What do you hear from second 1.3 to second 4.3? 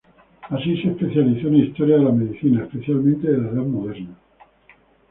en Historia de la Medicina, especialmente de la Edad Moderna.